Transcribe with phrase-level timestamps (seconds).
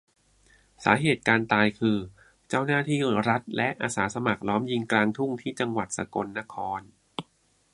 [0.83, 1.97] สาเหตุการตายคือ
[2.49, 6.81] เจ้าหน้าที่รัฐและอาสาสมัครล้อมยิงกลางทุ่ง ที่จังหวัดสกลนคร